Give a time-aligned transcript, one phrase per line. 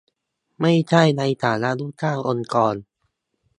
[0.59, 2.75] ไม่ใช่ในฐานะลูกจ้างองค์กร